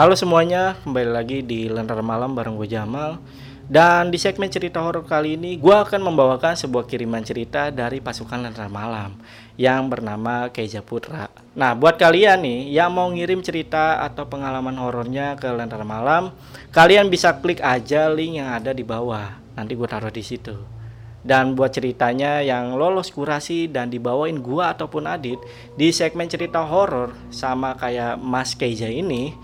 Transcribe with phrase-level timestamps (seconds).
[0.00, 3.20] Halo semuanya, kembali lagi di Lentera Malam bareng gue Jamal.
[3.68, 8.40] Dan di segmen cerita horor kali ini, gue akan membawakan sebuah kiriman cerita dari pasukan
[8.40, 9.20] Lentera Malam
[9.60, 11.28] yang bernama Keja Putra.
[11.52, 16.32] Nah, buat kalian nih yang mau ngirim cerita atau pengalaman horornya ke Lentera Malam,
[16.72, 19.36] kalian bisa klik aja link yang ada di bawah.
[19.52, 20.80] Nanti gue taruh di situ.
[21.20, 25.36] Dan buat ceritanya yang lolos kurasi dan dibawain gua ataupun Adit
[25.76, 29.36] di segmen cerita horor sama kayak Mas Keija ini,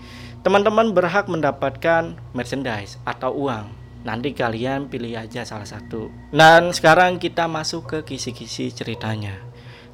[0.45, 3.67] teman-teman berhak mendapatkan merchandise atau uang.
[4.05, 6.07] Nanti kalian pilih aja salah satu.
[6.31, 9.43] Dan sekarang kita masuk ke kisi-kisi ceritanya.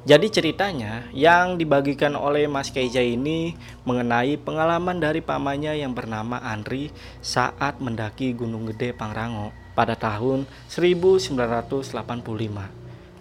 [0.04, 3.56] Jadi ceritanya yang dibagikan oleh Mas Keija ini
[3.88, 6.92] mengenai pengalaman dari pamannya yang bernama Andri
[7.24, 11.96] saat mendaki Gunung Gede Pangrango pada tahun 1985.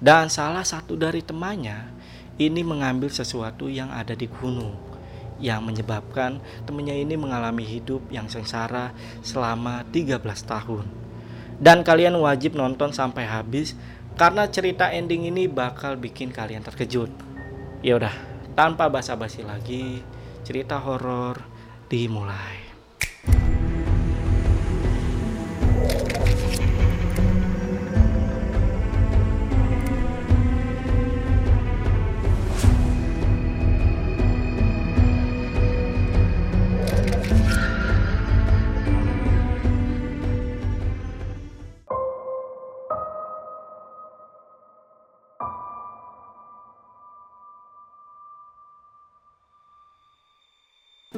[0.03, 1.87] Dan salah satu dari temannya
[2.35, 4.92] ini mengambil sesuatu yang ada di gunung
[5.43, 10.87] yang menyebabkan temannya ini mengalami hidup yang sengsara selama 13 tahun.
[11.59, 13.75] Dan kalian wajib nonton sampai habis
[14.15, 17.11] karena cerita ending ini bakal bikin kalian terkejut.
[17.83, 18.15] Ya udah,
[18.55, 19.99] tanpa basa-basi lagi,
[20.47, 21.43] cerita horor
[21.91, 22.62] dimulai.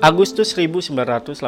[0.06, 1.42] Agustus 1985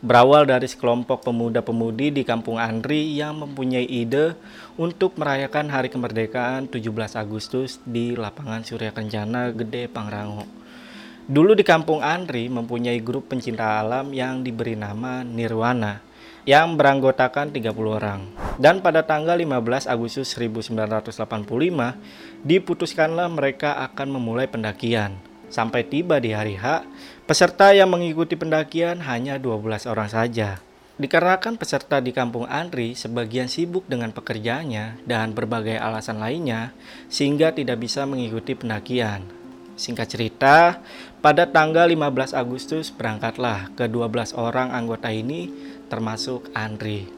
[0.00, 4.32] berawal dari sekelompok pemuda-pemudi di Kampung Andri yang mempunyai ide
[4.80, 6.80] untuk merayakan hari kemerdekaan 17
[7.12, 10.48] Agustus di lapangan Surya Kencana Gede Pangrango.
[11.28, 16.00] Dulu di Kampung Andri mempunyai grup pencinta alam yang diberi nama Nirwana
[16.48, 18.32] yang beranggotakan 30 orang.
[18.56, 21.20] Dan pada tanggal 15 Agustus 1985
[22.48, 25.20] diputuskanlah mereka akan memulai pendakian.
[25.52, 26.80] Sampai tiba di hari H,
[27.32, 30.60] Peserta yang mengikuti pendakian hanya 12 orang saja.
[31.00, 36.76] Dikarenakan peserta di kampung Andri sebagian sibuk dengan pekerjaannya dan berbagai alasan lainnya
[37.08, 39.24] sehingga tidak bisa mengikuti pendakian.
[39.80, 40.84] Singkat cerita,
[41.24, 45.48] pada tanggal 15 Agustus berangkatlah ke 12 orang anggota ini
[45.88, 47.08] termasuk Andri.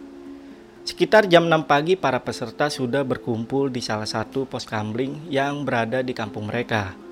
[0.87, 6.07] Sekitar jam 6 pagi para peserta sudah berkumpul di salah satu pos kamling yang berada
[6.07, 7.04] di kampung mereka.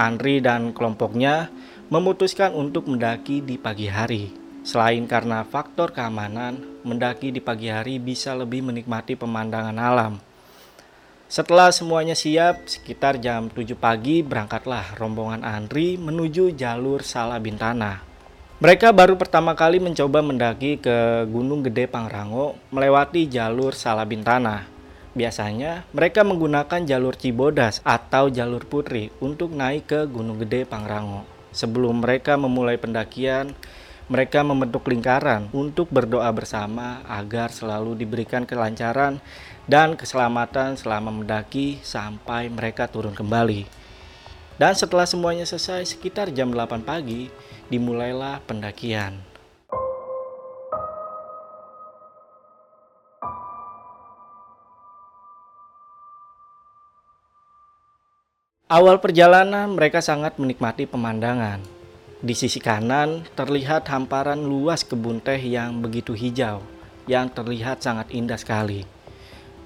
[0.00, 1.52] Andri dan kelompoknya
[1.92, 4.32] memutuskan untuk mendaki di pagi hari.
[4.64, 10.16] Selain karena faktor keamanan, mendaki di pagi hari bisa lebih menikmati pemandangan alam.
[11.28, 18.00] Setelah semuanya siap, sekitar jam 7 pagi berangkatlah rombongan Andri menuju jalur Salabintana.
[18.60, 24.79] Mereka baru pertama kali mencoba mendaki ke Gunung Gede Pangrango melewati jalur Salabintana.
[25.20, 31.28] Biasanya mereka menggunakan jalur Cibodas atau jalur Putri untuk naik ke Gunung Gede Pangrango.
[31.52, 33.52] Sebelum mereka memulai pendakian,
[34.08, 39.20] mereka membentuk lingkaran untuk berdoa bersama agar selalu diberikan kelancaran
[39.68, 43.68] dan keselamatan selama mendaki sampai mereka turun kembali.
[44.56, 47.28] Dan setelah semuanya selesai sekitar jam 8 pagi,
[47.68, 49.29] dimulailah pendakian.
[58.70, 61.58] Awal perjalanan mereka sangat menikmati pemandangan.
[62.22, 66.62] Di sisi kanan terlihat hamparan luas kebun teh yang begitu hijau,
[67.10, 68.86] yang terlihat sangat indah sekali.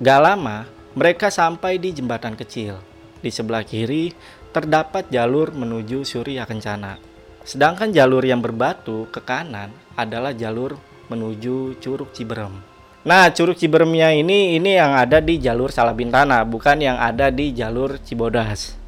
[0.00, 0.64] Gak lama,
[0.97, 2.81] mereka sampai di jembatan kecil.
[3.20, 4.09] Di sebelah kiri
[4.56, 6.97] terdapat jalur menuju Surya Kencana.
[7.44, 9.69] Sedangkan jalur yang berbatu ke kanan
[10.00, 10.81] adalah jalur
[11.12, 12.56] menuju Curug Ciberem.
[13.04, 18.00] Nah, Curug Ciberemnya ini ini yang ada di jalur Salabintana, bukan yang ada di jalur
[18.00, 18.83] Cibodas.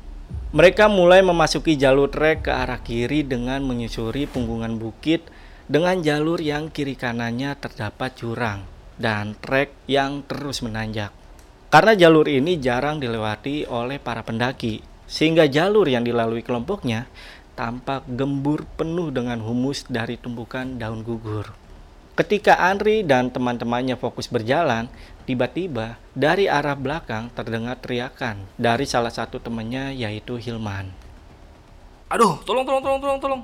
[0.56, 5.20] Mereka mulai memasuki jalur trek ke arah kiri dengan menyusuri punggungan bukit
[5.68, 8.64] dengan jalur yang kiri kanannya terdapat jurang
[8.96, 11.12] dan trek yang terus menanjak.
[11.68, 17.04] Karena jalur ini jarang dilewati oleh para pendaki, sehingga jalur yang dilalui kelompoknya
[17.52, 21.52] tampak gembur penuh dengan humus dari tumpukan daun gugur.
[22.16, 24.88] Ketika Andri dan teman-temannya fokus berjalan,
[25.26, 30.94] tiba-tiba dari arah belakang terdengar teriakan dari salah satu temannya yaitu Hilman.
[32.06, 33.42] Aduh, tolong, tolong, tolong, tolong, tolong.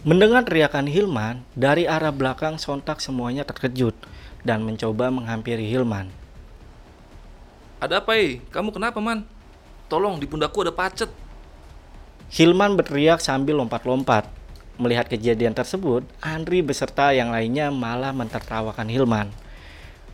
[0.00, 3.92] Mendengar teriakan Hilman, dari arah belakang sontak semuanya terkejut
[4.40, 6.08] dan mencoba menghampiri Hilman.
[7.76, 8.40] Ada apa, eh?
[8.48, 9.28] Kamu kenapa, Man?
[9.92, 11.12] Tolong, di pundakku ada pacet.
[12.32, 14.24] Hilman berteriak sambil lompat-lompat.
[14.80, 19.28] Melihat kejadian tersebut, Andri beserta yang lainnya malah mentertawakan Hilman.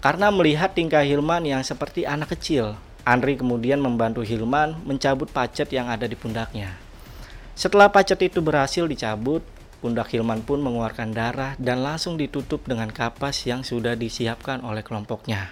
[0.07, 5.91] Karena melihat tingkah Hilman yang seperti anak kecil, Andri kemudian membantu Hilman mencabut pacet yang
[5.91, 6.79] ada di pundaknya.
[7.59, 9.43] Setelah pacet itu berhasil dicabut,
[9.83, 15.51] pundak Hilman pun mengeluarkan darah dan langsung ditutup dengan kapas yang sudah disiapkan oleh kelompoknya.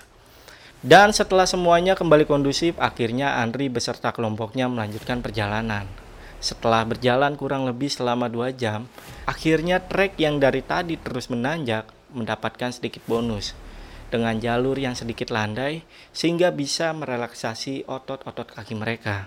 [0.86, 5.90] Dan setelah semuanya kembali kondusif, akhirnya Andri beserta kelompoknya melanjutkan perjalanan.
[6.38, 8.86] Setelah berjalan kurang lebih selama 2 jam,
[9.26, 13.63] akhirnya trek yang dari tadi terus menanjak mendapatkan sedikit bonus
[14.14, 15.82] dengan jalur yang sedikit landai
[16.14, 19.26] sehingga bisa merelaksasi otot-otot kaki mereka.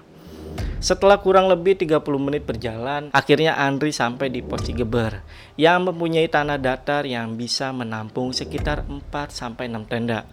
[0.79, 5.25] Setelah kurang lebih 30 menit berjalan, akhirnya Andri sampai di pos Cigeber
[5.59, 10.23] yang mempunyai tanah datar yang bisa menampung sekitar 4 sampai 6 tenda.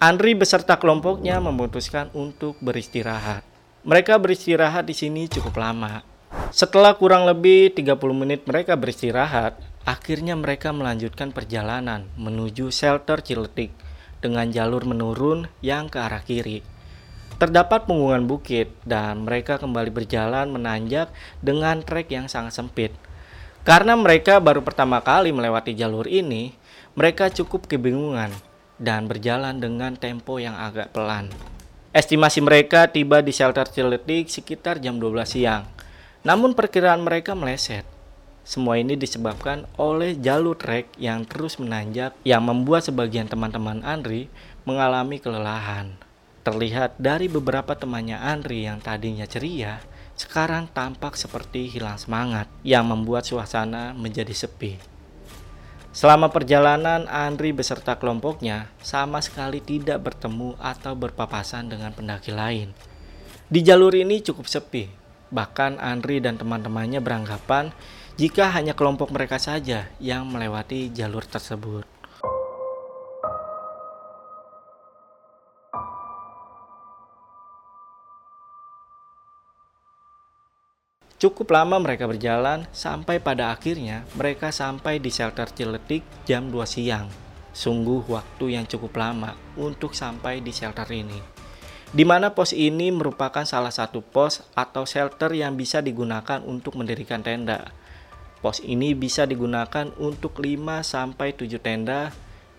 [0.00, 3.44] Andri beserta kelompoknya memutuskan untuk beristirahat.
[3.84, 6.00] Mereka beristirahat di sini cukup lama.
[6.54, 9.58] Setelah kurang lebih 30 menit mereka beristirahat,
[9.90, 13.74] akhirnya mereka melanjutkan perjalanan menuju shelter Ciletik
[14.22, 16.62] dengan jalur menurun yang ke arah kiri.
[17.42, 21.10] Terdapat punggungan bukit dan mereka kembali berjalan menanjak
[21.42, 22.94] dengan trek yang sangat sempit.
[23.66, 26.54] Karena mereka baru pertama kali melewati jalur ini,
[26.94, 28.30] mereka cukup kebingungan
[28.78, 31.32] dan berjalan dengan tempo yang agak pelan.
[31.90, 35.66] Estimasi mereka tiba di shelter Ciletik sekitar jam 12 siang.
[36.22, 37.99] Namun perkiraan mereka meleset.
[38.40, 44.32] Semua ini disebabkan oleh jalur trek yang terus menanjak yang membuat sebagian teman-teman Andri
[44.64, 45.96] mengalami kelelahan.
[46.40, 49.84] Terlihat dari beberapa temannya Andri yang tadinya ceria,
[50.16, 54.80] sekarang tampak seperti hilang semangat yang membuat suasana menjadi sepi.
[55.90, 62.70] Selama perjalanan, Andri beserta kelompoknya sama sekali tidak bertemu atau berpapasan dengan pendaki lain.
[63.50, 64.86] Di jalur ini cukup sepi,
[65.34, 67.74] bahkan Andri dan teman-temannya beranggapan
[68.20, 71.88] jika hanya kelompok mereka saja yang melewati jalur tersebut.
[81.16, 87.08] Cukup lama mereka berjalan sampai pada akhirnya mereka sampai di shelter Ciletik jam 2 siang.
[87.56, 91.16] Sungguh waktu yang cukup lama untuk sampai di shelter ini.
[91.88, 97.24] Di mana pos ini merupakan salah satu pos atau shelter yang bisa digunakan untuk mendirikan
[97.24, 97.80] tenda.
[98.40, 102.08] Pos ini bisa digunakan untuk 5 sampai 7 tenda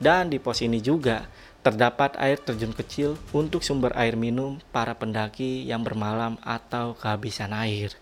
[0.01, 1.29] dan di pos ini juga
[1.61, 7.93] terdapat air terjun kecil untuk sumber air minum para pendaki yang bermalam atau kehabisan air.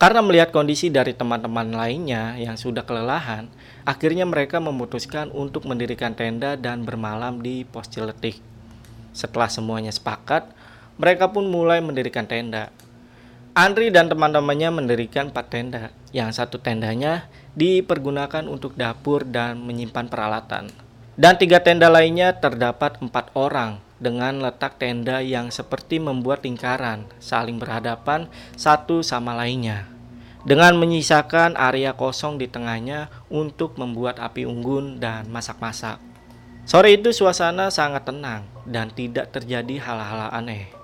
[0.00, 3.50] Karena melihat kondisi dari teman-teman lainnya yang sudah kelelahan,
[3.82, 8.40] akhirnya mereka memutuskan untuk mendirikan tenda dan bermalam di pos Ciletik.
[9.10, 10.48] Setelah semuanya sepakat,
[10.96, 12.70] mereka pun mulai mendirikan tenda.
[13.58, 17.26] Andri dan teman-temannya mendirikan empat tenda, yang satu tendanya
[17.58, 20.70] dipergunakan untuk dapur dan menyimpan peralatan.
[21.18, 27.58] Dan tiga tenda lainnya terdapat empat orang dengan letak tenda yang seperti membuat lingkaran, saling
[27.58, 29.90] berhadapan satu sama lainnya.
[30.46, 35.98] Dengan menyisakan area kosong di tengahnya untuk membuat api unggun dan masak-masak.
[36.62, 40.77] Sore itu suasana sangat tenang dan tidak terjadi hal-hal aneh.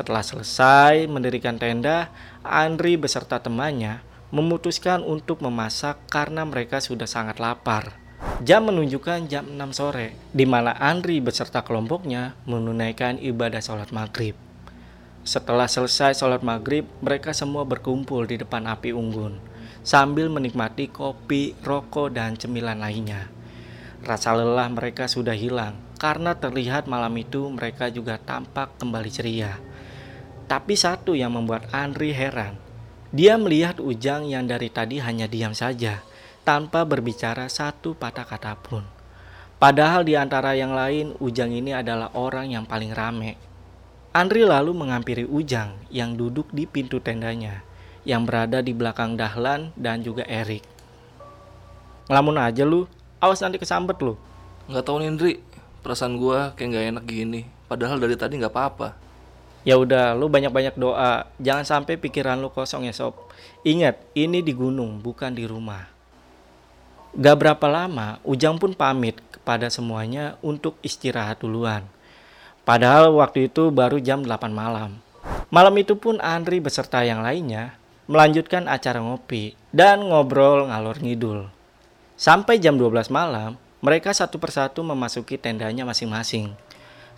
[0.00, 2.08] Setelah selesai mendirikan tenda,
[2.40, 4.00] Andri beserta temannya
[4.32, 8.00] memutuskan untuk memasak karena mereka sudah sangat lapar.
[8.40, 14.32] Jam menunjukkan jam 6 sore, di mana Andri beserta kelompoknya menunaikan ibadah sholat maghrib.
[15.20, 19.36] Setelah selesai sholat maghrib, mereka semua berkumpul di depan api unggun,
[19.84, 23.28] sambil menikmati kopi, rokok, dan cemilan lainnya.
[24.00, 29.60] Rasa lelah mereka sudah hilang, karena terlihat malam itu mereka juga tampak kembali ceria.
[30.50, 32.58] Tapi satu yang membuat Andri heran,
[33.14, 36.02] dia melihat Ujang yang dari tadi hanya diam saja
[36.42, 38.82] tanpa berbicara satu patah kata pun.
[39.62, 43.38] Padahal di antara yang lain, Ujang ini adalah orang yang paling rame.
[44.10, 47.62] Andri lalu menghampiri Ujang yang duduk di pintu tendanya,
[48.02, 50.66] yang berada di belakang Dahlan dan juga Erik.
[52.10, 52.90] Ngelamun aja lu,
[53.22, 54.18] awas nanti kesambet lu.
[54.66, 55.32] Nggak tahu nih Indri,
[55.86, 57.40] perasaan gua kayak nggak enak gini.
[57.70, 59.09] Padahal dari tadi nggak apa-apa.
[59.64, 61.28] Ya udah, lu banyak-banyak doa.
[61.36, 63.16] Jangan sampai pikiran lu kosong ya sob.
[63.60, 65.84] Ingat, ini di gunung, bukan di rumah.
[67.12, 71.84] Gak berapa lama, Ujang pun pamit kepada semuanya untuk istirahat duluan.
[72.64, 75.00] Padahal waktu itu baru jam 8 malam.
[75.50, 77.74] Malam itu pun Andri beserta yang lainnya
[78.06, 81.50] melanjutkan acara ngopi dan ngobrol ngalor ngidul.
[82.14, 86.52] Sampai jam 12 malam, mereka satu persatu memasuki tendanya masing-masing.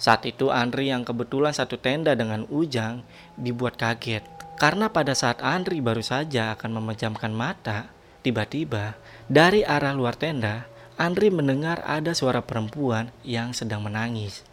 [0.03, 3.07] Saat itu Andri yang kebetulan satu tenda dengan Ujang
[3.39, 4.27] dibuat kaget.
[4.59, 8.95] Karena pada saat Andri baru saja akan memejamkan mata, Tiba-tiba,
[9.27, 14.47] dari arah luar tenda, Andri mendengar ada suara perempuan yang sedang menangis.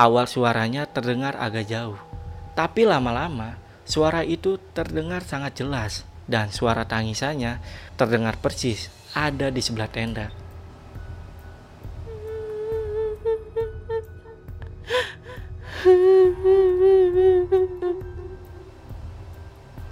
[0.00, 2.00] Awal suaranya terdengar agak jauh,
[2.56, 7.60] tapi lama-lama suara itu terdengar sangat jelas dan suara tangisannya
[8.00, 10.32] terdengar persis ada di sebelah tenda.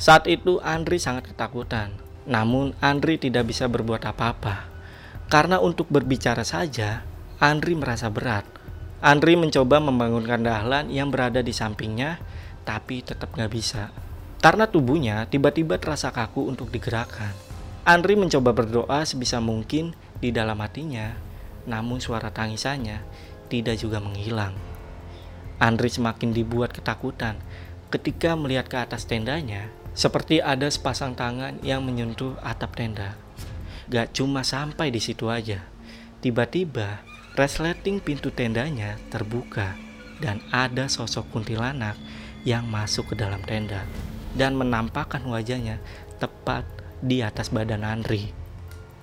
[0.04, 1.96] Saat itu Andri sangat ketakutan.
[2.28, 4.68] Namun Andri tidak bisa berbuat apa-apa.
[5.32, 7.00] Karena untuk berbicara saja,
[7.40, 8.44] Andri merasa berat.
[9.00, 12.20] Andri mencoba membangunkan Dahlan yang berada di sampingnya,
[12.68, 13.92] tapi tetap gak bisa.
[14.44, 17.32] Karena tubuhnya tiba-tiba terasa kaku untuk digerakkan.
[17.88, 21.16] Andri mencoba berdoa sebisa mungkin di dalam hatinya,
[21.64, 23.00] namun suara tangisannya
[23.48, 24.73] tidak juga menghilang.
[25.64, 27.40] Andri semakin dibuat ketakutan
[27.88, 33.16] ketika melihat ke atas tendanya seperti ada sepasang tangan yang menyentuh atap tenda.
[33.88, 35.64] Gak cuma sampai di situ aja.
[36.20, 37.00] Tiba-tiba,
[37.32, 39.72] resleting pintu tendanya terbuka
[40.20, 41.96] dan ada sosok kuntilanak
[42.44, 43.88] yang masuk ke dalam tenda
[44.36, 45.80] dan menampakkan wajahnya
[46.20, 46.68] tepat
[47.00, 48.44] di atas badan Andri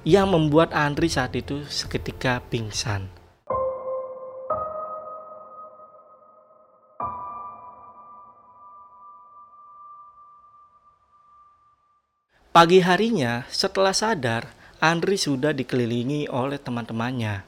[0.02, 3.21] yang membuat Andri saat itu seketika pingsan.
[12.52, 14.52] Pagi harinya, setelah sadar,
[14.84, 17.48] Andri sudah dikelilingi oleh teman-temannya.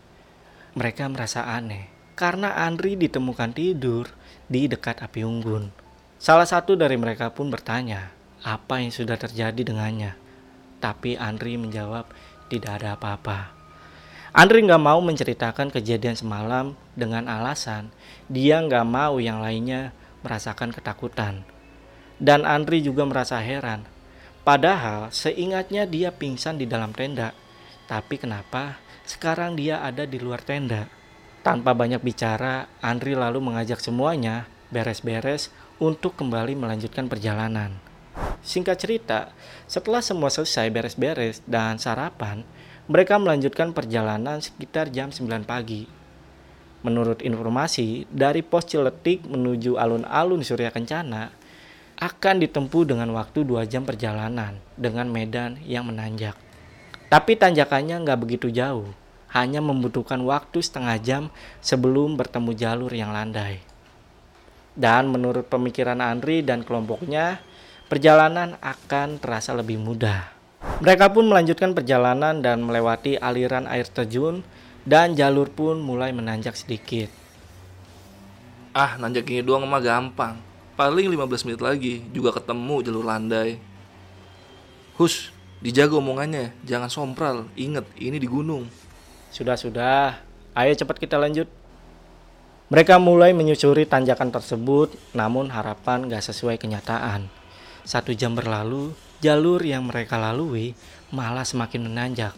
[0.80, 4.08] Mereka merasa aneh karena Andri ditemukan tidur
[4.48, 5.76] di dekat api unggun.
[6.24, 8.16] Salah satu dari mereka pun bertanya
[8.48, 10.16] apa yang sudah terjadi dengannya.
[10.80, 12.08] Tapi Andri menjawab
[12.48, 13.52] tidak ada apa-apa.
[14.32, 17.92] Andri nggak mau menceritakan kejadian semalam dengan alasan
[18.32, 19.92] dia nggak mau yang lainnya
[20.24, 21.44] merasakan ketakutan.
[22.24, 23.84] Dan Andri juga merasa heran
[24.44, 27.32] Padahal seingatnya dia pingsan di dalam tenda.
[27.88, 28.76] Tapi kenapa
[29.08, 30.92] sekarang dia ada di luar tenda?
[31.48, 35.48] Tanpa banyak bicara, Andri lalu mengajak semuanya beres-beres
[35.80, 37.80] untuk kembali melanjutkan perjalanan.
[38.44, 39.32] Singkat cerita,
[39.64, 42.44] setelah semua selesai beres-beres dan sarapan,
[42.92, 45.88] mereka melanjutkan perjalanan sekitar jam 9 pagi.
[46.84, 51.32] Menurut informasi, dari pos Ciletik menuju alun-alun Surya Kencana,
[52.04, 56.36] akan ditempuh dengan waktu 2 jam perjalanan dengan medan yang menanjak.
[57.08, 58.92] Tapi tanjakannya nggak begitu jauh,
[59.32, 61.24] hanya membutuhkan waktu setengah jam
[61.64, 63.64] sebelum bertemu jalur yang landai.
[64.76, 67.40] Dan menurut pemikiran Andri dan kelompoknya,
[67.88, 70.28] perjalanan akan terasa lebih mudah.
[70.84, 74.44] Mereka pun melanjutkan perjalanan dan melewati aliran air terjun
[74.84, 77.08] dan jalur pun mulai menanjak sedikit.
[78.76, 83.62] Ah, nanjak ini doang mah gampang Paling 15 menit lagi juga ketemu jalur landai.
[84.98, 85.30] Hus,
[85.62, 87.46] dijaga omongannya, jangan sompral.
[87.54, 88.66] Ingat, ini di gunung.
[89.30, 90.18] Sudah-sudah,
[90.58, 91.46] ayo cepat kita lanjut.
[92.74, 97.30] Mereka mulai menyusuri tanjakan tersebut, namun harapan gak sesuai kenyataan.
[97.86, 100.74] Satu jam berlalu, jalur yang mereka lalui
[101.14, 102.34] malah semakin menanjak,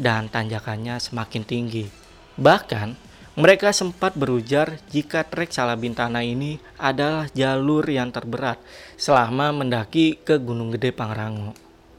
[0.00, 1.92] dan tanjakannya semakin tinggi.
[2.40, 2.96] Bahkan,
[3.36, 8.56] mereka sempat berujar jika trek Salabintana ini adalah jalur yang terberat
[8.96, 11.52] selama mendaki ke Gunung Gede Pangrango.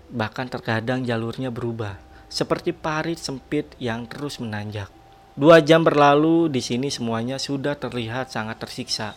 [0.09, 4.89] Bahkan terkadang jalurnya berubah, seperti parit sempit yang terus menanjak.
[5.37, 9.13] Dua jam berlalu, di sini semuanya sudah terlihat sangat tersiksa.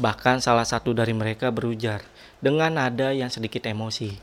[0.00, 2.00] Bahkan salah satu dari mereka berujar
[2.40, 4.16] dengan nada yang sedikit emosi.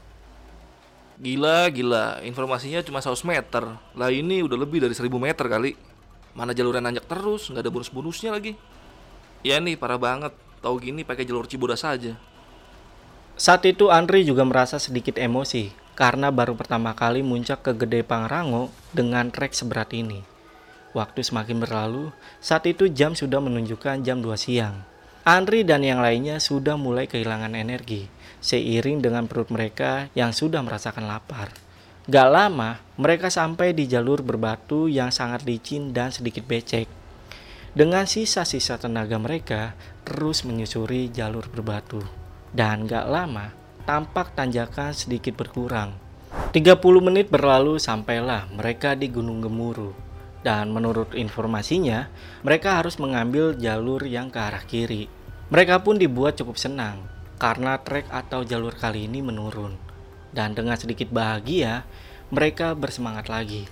[1.21, 2.25] Gila, gila.
[2.25, 3.69] Informasinya cuma 100 meter.
[3.93, 5.88] Lah ini udah lebih dari 1000 meter kali.
[6.37, 8.53] Mana jalurnya nanjak terus, nggak ada bonus-bonusnya lagi.
[9.41, 10.33] Ya nih, parah banget.
[10.59, 12.19] Tahu gini pakai jalur Cibodas saja.
[13.39, 18.67] Saat itu Andri juga merasa sedikit emosi karena baru pertama kali muncak ke Gede Pangrango
[18.91, 20.19] dengan trek seberat ini.
[20.91, 22.11] Waktu semakin berlalu,
[22.43, 24.83] saat itu jam sudah menunjukkan jam 2 siang.
[25.23, 28.11] Andri dan yang lainnya sudah mulai kehilangan energi,
[28.43, 31.53] seiring dengan perut mereka yang sudah merasakan lapar.
[32.09, 36.89] Gak lama, mereka sampai di jalur berbatu yang sangat licin dan sedikit becek.
[37.77, 42.01] Dengan sisa-sisa tenaga mereka terus menyusuri jalur berbatu.
[42.49, 43.53] Dan gak lama,
[43.85, 45.93] tampak tanjakan sedikit berkurang.
[46.49, 49.93] 30 menit berlalu sampailah mereka di Gunung Gemuruh.
[50.41, 52.09] Dan menurut informasinya,
[52.41, 55.05] mereka harus mengambil jalur yang ke arah kiri.
[55.53, 57.05] Mereka pun dibuat cukup senang
[57.37, 59.88] karena trek atau jalur kali ini menurun
[60.35, 61.85] dan dengan sedikit bahagia,
[62.29, 63.65] mereka bersemangat lagi.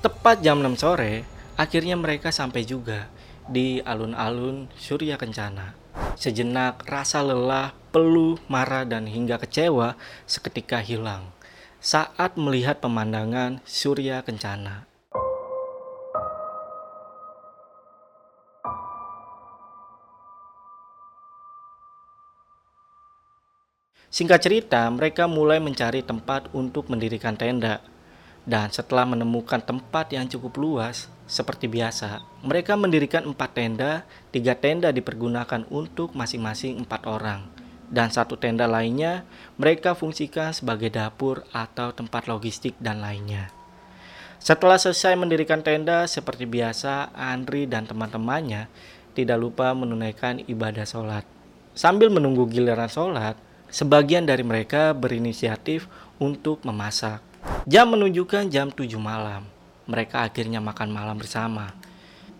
[0.00, 1.22] Tepat jam 6 sore,
[1.54, 3.06] akhirnya mereka sampai juga
[3.46, 5.76] di alun-alun Surya Kencana.
[6.16, 11.32] Sejenak rasa lelah, peluh, marah, dan hingga kecewa seketika hilang.
[11.80, 14.89] saat melihat pemandangan surya kencana.
[24.10, 27.78] Singkat cerita, mereka mulai mencari tempat untuk mendirikan tenda.
[28.42, 34.02] Dan setelah menemukan tempat yang cukup luas, seperti biasa, mereka mendirikan empat tenda,
[34.34, 37.46] tiga tenda dipergunakan untuk masing-masing empat orang.
[37.86, 39.22] Dan satu tenda lainnya
[39.54, 43.54] mereka fungsikan sebagai dapur atau tempat logistik dan lainnya.
[44.42, 48.66] Setelah selesai mendirikan tenda seperti biasa, Andri dan teman-temannya
[49.14, 51.22] tidak lupa menunaikan ibadah sholat.
[51.78, 53.38] Sambil menunggu giliran sholat,
[53.70, 55.86] Sebagian dari mereka berinisiatif
[56.18, 57.22] untuk memasak.
[57.70, 59.46] Jam menunjukkan jam 7 malam.
[59.86, 61.70] Mereka akhirnya makan malam bersama.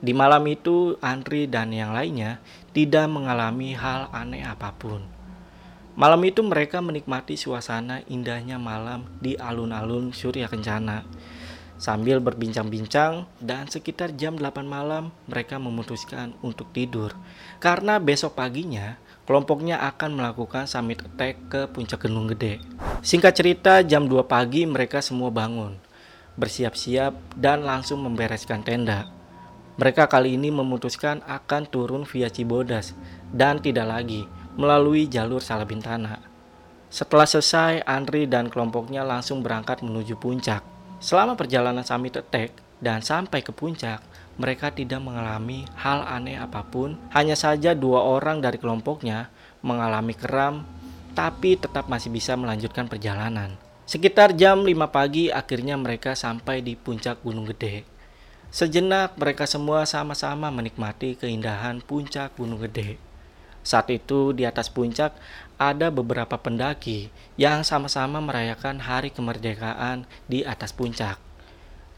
[0.03, 2.43] Di malam itu, Andri dan yang lainnya
[2.75, 5.07] tidak mengalami hal aneh apa pun.
[5.95, 11.07] Malam itu mereka menikmati suasana indahnya malam di alun-alun Surya Kencana.
[11.81, 17.15] Sambil berbincang-bincang dan sekitar jam 8 malam mereka memutuskan untuk tidur.
[17.63, 18.99] Karena besok paginya
[19.31, 22.59] kelompoknya akan melakukan summit attack ke puncak gunung gede.
[22.99, 25.79] Singkat cerita, jam 2 pagi mereka semua bangun,
[26.35, 29.07] bersiap-siap dan langsung membereskan tenda.
[29.79, 32.91] Mereka kali ini memutuskan akan turun via Cibodas
[33.31, 34.27] dan tidak lagi
[34.59, 36.19] melalui jalur Salabintana.
[36.91, 40.67] Setelah selesai, Andri dan kelompoknya langsung berangkat menuju puncak.
[40.99, 44.01] Selama perjalanan summit attack dan sampai ke puncak,
[44.41, 46.97] mereka tidak mengalami hal aneh apa pun.
[47.13, 49.29] Hanya saja dua orang dari kelompoknya
[49.61, 50.65] mengalami kram,
[51.13, 53.61] tapi tetap masih bisa melanjutkan perjalanan.
[53.85, 57.83] Sekitar jam 5 pagi akhirnya mereka sampai di puncak Gunung Gede.
[58.51, 63.03] Sejenak mereka semua sama-sama menikmati keindahan puncak Gunung Gede.
[63.61, 65.13] Saat itu di atas puncak
[65.61, 71.30] ada beberapa pendaki yang sama-sama merayakan hari kemerdekaan di atas puncak.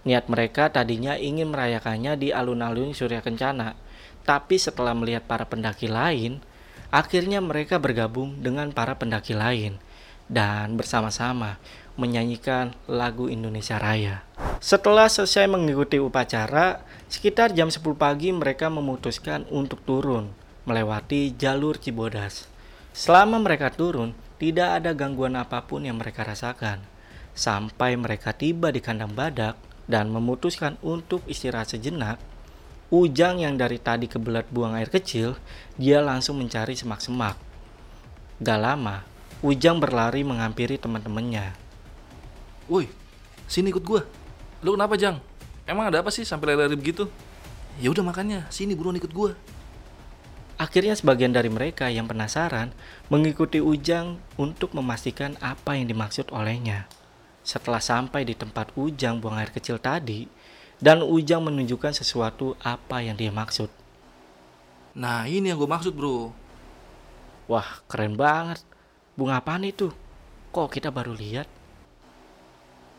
[0.02, 3.78] Niat mereka tadinya ingin merayakannya di alun-alun Surya Kencana,
[4.26, 6.42] tapi setelah melihat para pendaki lain,
[6.90, 9.78] akhirnya mereka bergabung dengan para pendaki lain
[10.26, 11.58] dan bersama-sama
[11.94, 14.24] menyanyikan lagu Indonesia Raya.
[14.62, 20.30] Setelah selesai mengikuti upacara, sekitar jam 10 pagi mereka memutuskan untuk turun
[20.62, 22.46] melewati jalur Cibodas.
[22.94, 26.78] Selama mereka turun, tidak ada gangguan apa pun yang mereka rasakan.
[27.32, 29.56] Sampai mereka tiba di kandang badak,
[29.92, 32.16] dan memutuskan untuk istirahat sejenak,
[32.92, 35.36] Ujang yang dari tadi kebelat buang air kecil,
[35.80, 37.40] dia langsung mencari semak-semak.
[38.40, 39.04] Gak lama,
[39.40, 41.56] Ujang berlari menghampiri teman-temannya.
[42.68, 42.88] Woi,
[43.48, 44.04] sini ikut gua.
[44.60, 45.24] Lu kenapa, Jang?
[45.64, 47.08] Emang ada apa sih sampai lari-lari begitu?
[47.80, 49.32] Ya udah makanya, sini buruan ikut gua.
[50.60, 52.76] Akhirnya sebagian dari mereka yang penasaran
[53.08, 56.92] mengikuti Ujang untuk memastikan apa yang dimaksud olehnya.
[57.42, 60.26] Setelah sampai di tempat Ujang buang air kecil tadi,
[60.82, 63.70] dan Ujang menunjukkan sesuatu apa yang dia maksud.
[64.98, 66.30] Nah ini yang gue maksud bro.
[67.50, 68.62] Wah keren banget.
[69.14, 69.92] Bunga apa itu?
[70.52, 71.48] Kok kita baru lihat?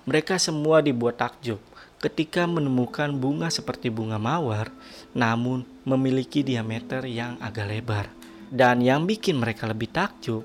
[0.04, 1.64] Mereka semua dibuat takjub
[2.04, 4.68] ketika menemukan bunga seperti bunga mawar,
[5.16, 8.06] namun memiliki diameter yang agak lebar.
[8.52, 10.44] Dan yang bikin mereka lebih takjub,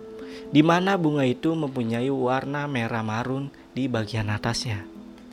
[0.55, 4.83] di mana bunga itu mempunyai warna merah marun di bagian atasnya.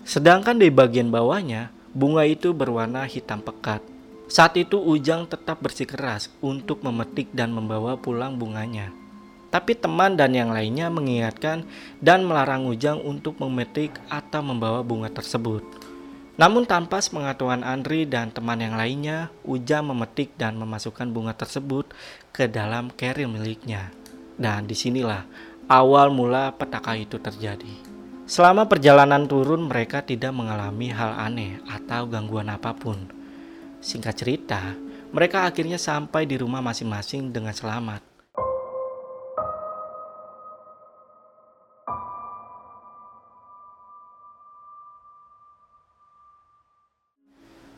[0.05, 3.81] Sedangkan di bagian bawahnya, bunga itu berwarna hitam pekat.
[4.29, 8.93] Saat itu Ujang tetap bersikeras untuk memetik dan membawa pulang bunganya.
[9.49, 11.65] Tapi teman dan yang lainnya mengingatkan
[11.97, 15.65] dan melarang Ujang untuk memetik atau membawa bunga tersebut.
[16.37, 21.89] Namun tanpa sepengetahuan Andri dan teman yang lainnya, Ujang memetik dan memasukkan bunga tersebut
[22.29, 23.89] ke dalam keril miliknya.
[24.37, 25.23] Dan di sinilah
[25.65, 27.84] awal mula petaka itu terjadi.
[28.25, 33.05] Selama perjalanan turun, mereka tidak mengalami hal aneh atau gangguan apa pun.
[33.85, 34.73] Singkat cerita,
[35.13, 38.01] mereka akhirnya sampai di rumah masing-masing dengan selamat.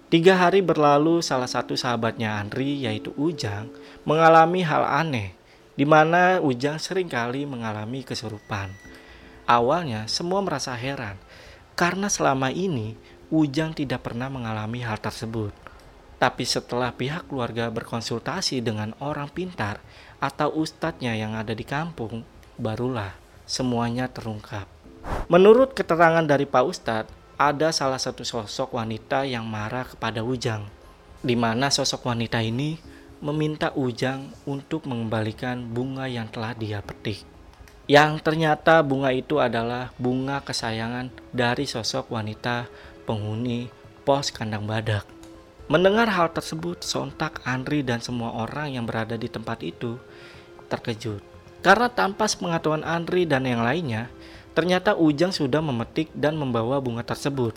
[0.08, 3.68] Tiga hari berlalu, salah satu sahabatnya Andri, yaitu Ujang,
[4.08, 5.36] mengalami hal aneh,
[5.76, 8.87] di mana Ujang sering kali mengalami kesurupan.
[9.48, 11.16] Awalnya semua merasa heran
[11.80, 15.52] karena selama ini Ujang tidak pernah mengalami hal tersebut.
[16.16, 19.84] Tapi setelah pihak keluarga berkonsultasi dengan orang pintar
[20.24, 22.24] atau ustadznya yang ada di kampung,
[22.56, 23.12] barulah
[23.44, 24.68] semuanya terungkap.
[25.28, 30.66] Menurut keterangan dari Pak Ustadz, ada salah satu sosok wanita yang marah kepada Ujang,
[31.20, 32.80] di mana sosok wanita ini
[33.20, 37.37] meminta Ujang untuk mengembalikan bunga yang telah dia petik.
[37.88, 42.68] Yang ternyata bunga itu adalah bunga kesayangan dari sosok wanita
[43.08, 43.72] penghuni
[44.04, 45.08] pos kandang badak.
[45.72, 49.96] Mendengar hal tersebut, sontak Andri dan semua orang yang berada di tempat itu
[50.68, 51.24] terkejut.
[51.64, 54.12] Karena tanpa pengetahuan Andri dan yang lainnya,
[54.52, 57.56] ternyata Ujang sudah memetik dan membawa bunga tersebut.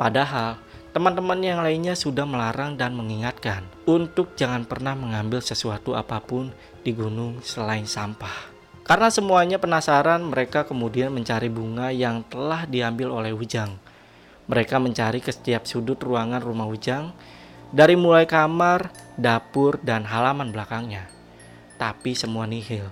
[0.00, 0.60] Padahal,
[0.96, 6.96] teman-teman yang lainnya sudah melarang dan mengingatkan untuk jangan pernah mengambil sesuatu apa pun di
[6.96, 8.51] gunung selain sampah.
[8.82, 13.78] Karena semuanya penasaran, mereka kemudian mencari bunga yang telah diambil oleh Ujang.
[14.50, 17.14] Mereka mencari ke setiap sudut ruangan rumah Ujang,
[17.70, 21.06] dari mulai kamar, dapur, dan halaman belakangnya.
[21.78, 22.90] Tapi semua nihil.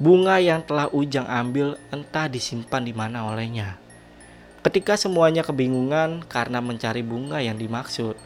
[0.00, 3.76] Bunga yang telah Ujang ambil entah disimpan di mana olehnya.
[4.64, 8.16] Ketika semuanya kebingungan karena mencari bunga yang dimaksud,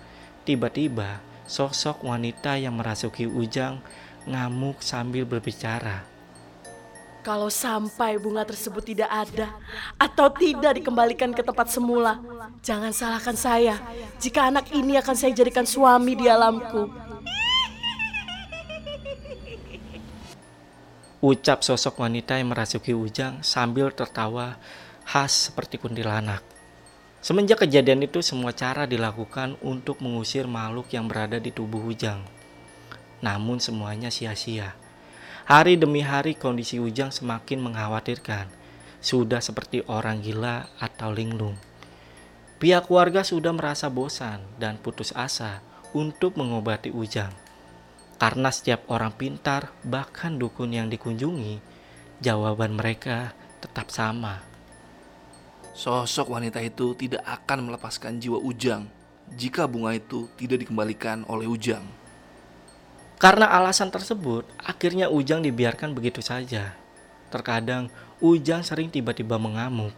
[0.46, 1.18] tiba-tiba
[1.50, 3.83] sosok wanita yang merasuki Ujang
[4.30, 6.13] ngamuk sambil berbicara.
[7.25, 9.49] Kalau sampai bunga tersebut tidak ada
[9.97, 12.21] atau tidak dikembalikan ke tempat semula,
[12.61, 13.81] jangan salahkan saya
[14.21, 16.93] jika anak ini akan saya jadikan suami di alamku.
[21.25, 24.61] Ucap sosok wanita yang merasuki Ujang sambil tertawa
[25.09, 26.45] khas seperti kuntilanak.
[27.25, 32.21] Semenjak kejadian itu semua cara dilakukan untuk mengusir makhluk yang berada di tubuh Ujang.
[33.25, 34.84] Namun semuanya sia-sia.
[35.44, 38.48] Hari demi hari kondisi Ujang semakin mengkhawatirkan.
[39.04, 41.61] Sudah seperti orang gila atau linglung.
[42.57, 45.61] Pihak keluarga sudah merasa bosan dan putus asa
[45.92, 47.28] untuk mengobati Ujang.
[48.16, 51.61] Karena setiap orang pintar, bahkan dukun yang dikunjungi,
[52.24, 54.40] jawaban mereka tetap sama.
[55.76, 58.88] Sosok wanita itu tidak akan melepaskan jiwa Ujang
[59.37, 61.85] jika bunga itu tidak dikembalikan oleh Ujang.
[63.25, 66.77] Karena alasan tersebut, akhirnya Ujang dibiarkan begitu saja.
[67.33, 67.89] Terkadang
[68.21, 69.97] Ujang sering tiba-tiba mengamuk,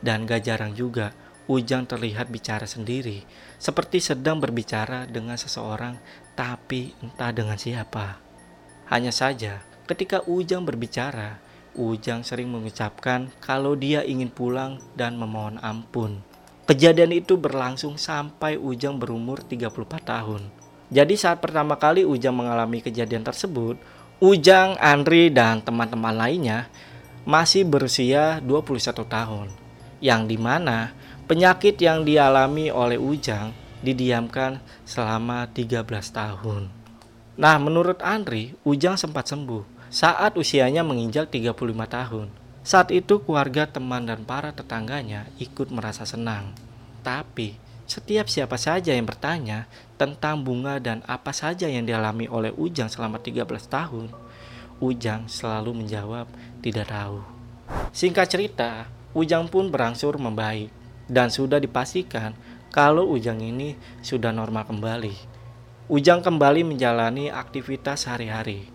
[0.00, 1.12] dan gak jarang juga
[1.52, 3.28] Ujang terlihat bicara sendiri,
[3.60, 6.00] seperti sedang berbicara dengan seseorang,
[6.32, 8.16] tapi entah dengan siapa.
[8.88, 11.44] Hanya saja, ketika Ujang berbicara,
[11.76, 16.24] Ujang sering mengucapkan kalau dia ingin pulang dan memohon ampun.
[16.64, 20.61] Kejadian itu berlangsung sampai Ujang berumur 34 tahun.
[20.92, 23.80] Jadi saat pertama kali Ujang mengalami kejadian tersebut,
[24.20, 26.68] Ujang, Andri, dan teman-teman lainnya
[27.24, 29.48] masih berusia 21 tahun.
[30.04, 30.92] Yang di mana
[31.24, 36.68] penyakit yang dialami oleh Ujang didiamkan selama 13 tahun.
[37.40, 41.56] Nah menurut Andri, Ujang sempat sembuh saat usianya menginjak 35
[41.88, 42.28] tahun.
[42.62, 46.54] Saat itu keluarga, teman, dan para tetangganya ikut merasa senang.
[47.02, 47.58] Tapi
[47.90, 49.66] setiap siapa saja yang bertanya
[50.02, 54.10] tentang bunga dan apa saja yang dialami oleh Ujang selama 13 tahun,
[54.82, 56.26] Ujang selalu menjawab
[56.58, 57.22] tidak tahu.
[57.94, 60.74] Singkat cerita, Ujang pun berangsur membaik
[61.06, 62.34] dan sudah dipastikan
[62.74, 65.14] kalau Ujang ini sudah normal kembali.
[65.86, 68.66] Ujang kembali menjalani aktivitas sehari-hari,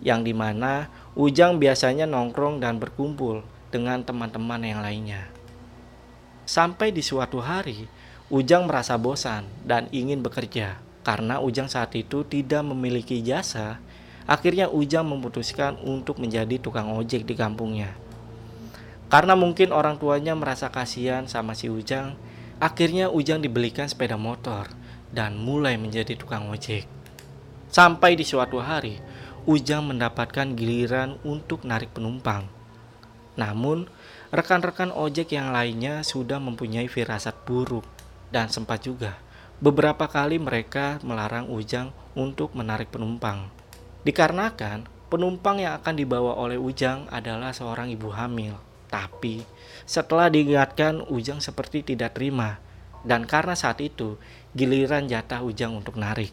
[0.00, 5.28] yang di mana Ujang biasanya nongkrong dan berkumpul dengan teman-teman yang lainnya.
[6.48, 7.84] Sampai di suatu hari,
[8.30, 10.78] Ujang merasa bosan dan ingin bekerja.
[11.02, 13.82] Karena Ujang saat itu tidak memiliki jasa,
[14.22, 17.90] akhirnya Ujang memutuskan untuk menjadi tukang ojek di kampungnya.
[19.10, 22.14] Karena mungkin orang tuanya merasa kasihan sama si Ujang,
[22.62, 24.70] akhirnya Ujang dibelikan sepeda motor
[25.10, 26.86] dan mulai menjadi tukang ojek.
[27.66, 29.02] Sampai di suatu hari,
[29.42, 32.46] Ujang mendapatkan giliran untuk narik penumpang.
[33.34, 33.90] Namun,
[34.30, 37.98] rekan-rekan ojek yang lainnya sudah mempunyai firasat buruk
[38.30, 39.18] dan sempat juga
[39.60, 43.52] beberapa kali mereka melarang Ujang untuk menarik penumpang.
[44.08, 48.56] Dikarenakan penumpang yang akan dibawa oleh Ujang adalah seorang ibu hamil.
[48.88, 49.44] Tapi
[49.84, 52.58] setelah diingatkan Ujang seperti tidak terima
[53.04, 54.16] dan karena saat itu
[54.56, 56.32] giliran jatah Ujang untuk narik.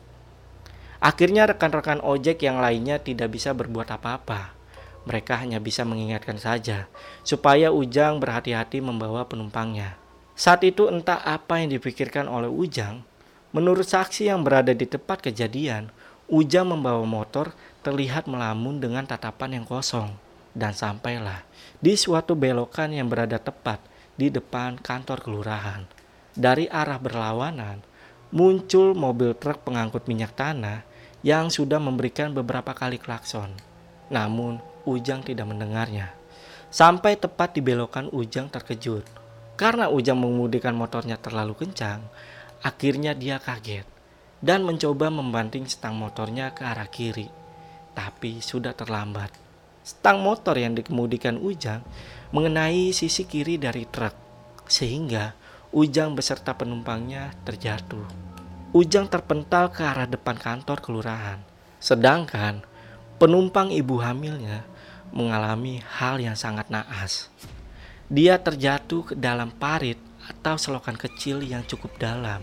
[0.98, 4.58] Akhirnya rekan-rekan ojek yang lainnya tidak bisa berbuat apa-apa.
[5.06, 6.90] Mereka hanya bisa mengingatkan saja
[7.22, 10.07] supaya Ujang berhati-hati membawa penumpangnya.
[10.38, 13.02] Saat itu entah apa yang dipikirkan oleh Ujang.
[13.58, 15.89] Menurut saksi yang berada di tempat kejadian,
[16.30, 20.13] Ujang membawa motor terlihat melamun dengan tatapan yang kosong.
[20.54, 21.41] Dan sampailah
[21.82, 23.82] di suatu belokan yang berada tepat
[24.13, 25.89] di depan kantor kelurahan.
[26.38, 27.82] Dari arah berlawanan,
[28.30, 30.86] muncul mobil truk pengangkut minyak tanah
[31.26, 33.58] yang sudah memberikan beberapa kali klakson.
[34.13, 36.13] Namun, Ujang tidak mendengarnya.
[36.69, 39.26] Sampai tepat di belokan Ujang terkejut
[39.58, 42.06] karena Ujang mengemudikan motornya terlalu kencang,
[42.62, 43.89] akhirnya dia kaget
[44.38, 47.28] dan mencoba membanting stang motornya ke arah kiri.
[47.98, 49.34] Tapi sudah terlambat.
[49.88, 51.80] stang motor yang dikemudikan Ujang
[52.36, 54.13] mengenai sisi kiri dari truk,
[54.67, 55.32] sehingga
[55.72, 58.04] Ujang beserta penumpangnya terjatuh.
[58.76, 61.39] Ujang terpental ke arah depan kantor kelurahan,
[61.80, 62.67] sedangkan
[63.15, 64.67] penumpang ibu hamilnya
[65.15, 67.32] mengalami hal yang sangat naas.
[68.08, 70.00] Dia terjatuh ke dalam parit
[70.32, 72.39] atau selokan kecil yang cukup dalam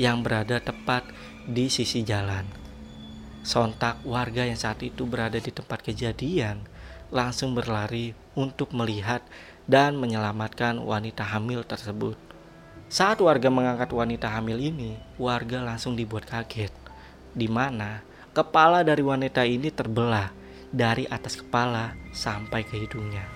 [0.00, 1.04] yang berada tepat
[1.44, 2.48] di sisi jalan.
[3.44, 6.64] Sontak warga yang saat itu berada di tempat kejadian
[7.12, 9.20] langsung berlari untuk melihat
[9.68, 12.16] dan menyelamatkan wanita hamil tersebut.
[12.88, 16.72] Saat warga mengangkat wanita hamil ini, warga langsung dibuat kaget,
[17.36, 18.00] di mana
[18.32, 20.32] kepala dari wanita ini terbelah
[20.72, 23.28] dari atas kepala sampai ke hidungnya.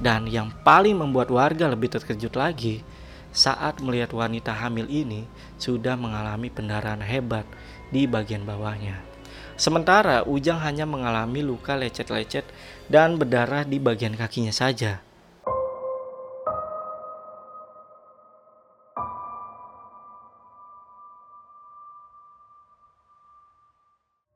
[0.00, 2.80] Dan yang paling membuat warga lebih terkejut lagi,
[3.30, 5.28] saat melihat wanita hamil ini
[5.60, 7.44] sudah mengalami pendarahan hebat
[7.92, 8.96] di bagian bawahnya.
[9.60, 12.48] Sementara Ujang hanya mengalami luka lecet-lecet
[12.88, 15.04] dan berdarah di bagian kakinya saja.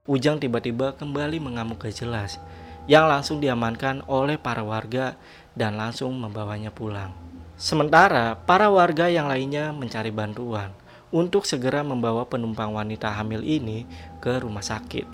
[0.04, 2.36] Ujang tiba-tiba kembali mengamuk gak jelas,
[2.84, 5.16] yang langsung diamankan oleh para warga
[5.54, 7.14] dan langsung membawanya pulang.
[7.54, 10.74] Sementara para warga yang lainnya mencari bantuan
[11.14, 13.86] untuk segera membawa penumpang wanita hamil ini
[14.18, 15.06] ke rumah sakit.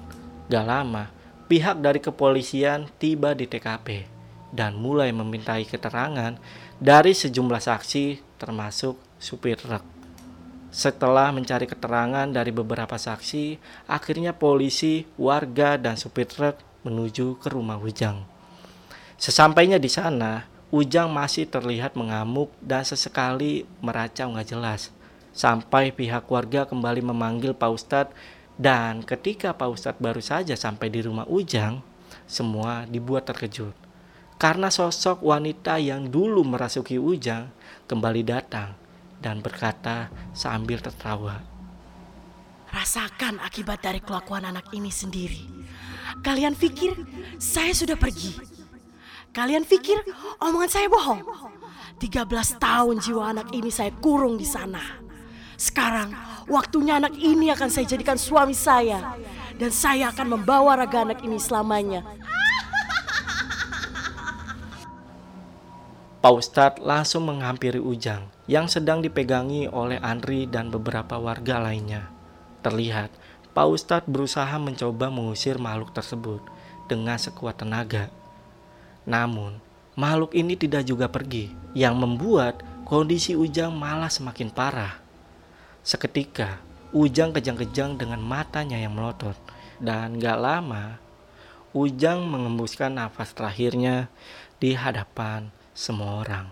[0.49, 1.13] Gak lama,
[1.47, 4.09] pihak dari kepolisian tiba di TKP
[4.51, 6.35] dan mulai memintai keterangan
[6.81, 9.85] dari sejumlah saksi termasuk supir truk.
[10.71, 13.59] Setelah mencari keterangan dari beberapa saksi,
[13.91, 18.40] akhirnya polisi, warga, dan supir truk menuju ke rumah Ujang.
[19.21, 24.89] Sesampainya di sana, Ujang masih terlihat mengamuk dan sesekali meracau nggak jelas.
[25.37, 28.17] Sampai pihak warga kembali memanggil Pak Ustadz
[28.57, 31.85] dan ketika Pak Ustadz baru saja sampai di rumah Ujang,
[32.25, 33.77] semua dibuat terkejut.
[34.41, 37.53] Karena sosok wanita yang dulu merasuki Ujang
[37.93, 38.73] kembali datang
[39.21, 41.45] dan berkata sambil tertawa.
[42.73, 45.45] Rasakan akibat dari kelakuan anak ini sendiri.
[46.25, 46.95] Kalian pikir
[47.37, 48.50] saya sudah pergi?
[49.31, 49.95] Kalian pikir
[50.43, 51.23] omongan saya bohong?
[52.03, 52.27] 13
[52.59, 54.83] tahun jiwa anak ini saya kurung di sana.
[55.55, 56.11] Sekarang
[56.51, 59.15] waktunya anak ini akan saya jadikan suami saya.
[59.55, 62.03] Dan saya akan membawa raga anak ini selamanya.
[66.21, 72.09] Pak Ustadz langsung menghampiri Ujang yang sedang dipegangi oleh Andri dan beberapa warga lainnya.
[72.67, 73.15] Terlihat
[73.55, 76.43] Pak Ustadz berusaha mencoba mengusir makhluk tersebut
[76.91, 78.20] dengan sekuat tenaga.
[79.09, 79.61] Namun,
[79.97, 84.99] makhluk ini tidak juga pergi, yang membuat kondisi Ujang malah semakin parah.
[85.81, 86.61] Seketika,
[86.91, 89.39] Ujang kejang-kejang dengan matanya yang melotot.
[89.81, 90.99] Dan gak lama,
[91.71, 94.11] Ujang mengembuskan nafas terakhirnya
[94.59, 96.51] di hadapan semua orang.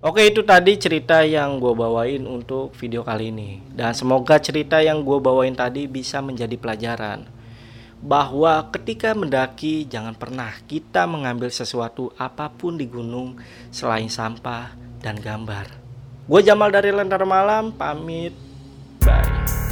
[0.00, 3.60] Oke itu tadi cerita yang gue bawain untuk video kali ini.
[3.74, 7.35] Dan semoga cerita yang gue bawain tadi bisa menjadi pelajaran
[8.00, 13.40] bahwa ketika mendaki jangan pernah kita mengambil sesuatu apa pun di gunung
[13.72, 15.66] selain sampah dan gambar.
[16.26, 18.34] Gue Jamal dari Lentera Malam pamit.
[19.02, 19.65] Bye.